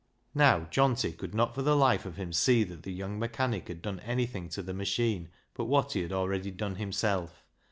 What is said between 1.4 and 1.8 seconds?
for the